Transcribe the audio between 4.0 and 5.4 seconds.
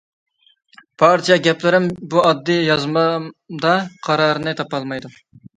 قارارىنى تاپالمايدۇ.